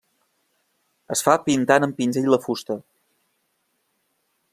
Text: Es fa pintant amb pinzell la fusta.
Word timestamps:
Es 1.15 1.21
fa 1.27 1.35
pintant 1.49 1.85
amb 1.87 1.97
pinzell 1.99 2.31
la 2.35 2.39
fusta. 2.47 2.79